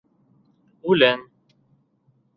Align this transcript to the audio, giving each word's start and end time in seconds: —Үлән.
—Үлән. 0.95 1.23